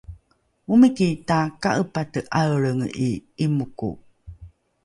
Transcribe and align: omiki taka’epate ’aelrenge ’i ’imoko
omiki 0.71 1.07
taka’epate 1.27 2.19
’aelrenge 2.39 2.87
’i 3.07 3.09
’imoko 3.45 3.87